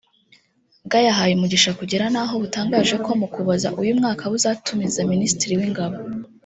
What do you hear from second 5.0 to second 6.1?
Minisitiri w’Ingabo